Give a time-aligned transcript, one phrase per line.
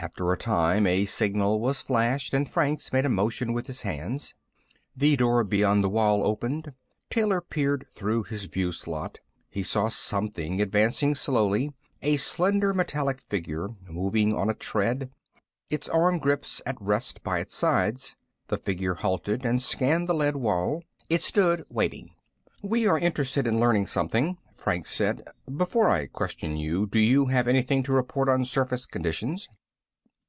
[0.00, 4.32] After a time, a signal was flashed, and Franks made a motion with his hands.
[4.96, 6.72] The door beyond the wall opened.
[7.10, 9.18] Taylor peered through his view slot.
[9.50, 15.10] He saw something advancing slowly, a slender metallic figure moving on a tread,
[15.68, 18.14] its arm grips at rest by its sides.
[18.46, 20.84] The figure halted and scanned the lead wall.
[21.10, 22.12] It stood, waiting.
[22.62, 25.24] "We are interested in learning something," Franks said.
[25.52, 29.48] "Before I question you, do you have anything to report on surface conditions?"